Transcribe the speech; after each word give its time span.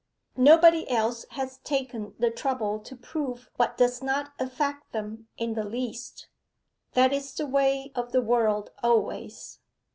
Nobody 0.37 0.89
else 0.89 1.25
has 1.29 1.59
taken 1.59 2.15
the 2.17 2.31
trouble 2.31 2.79
to 2.79 2.95
prove 2.95 3.51
what 3.57 3.77
does 3.77 4.01
not 4.01 4.33
affect 4.39 4.93
them 4.93 5.27
in 5.37 5.53
the 5.53 5.63
least 5.63 6.27
that's 6.93 7.33
the 7.35 7.45
way 7.45 7.91
of 7.93 8.11
the 8.11 8.21
world 8.23 8.71
always. 8.81 9.59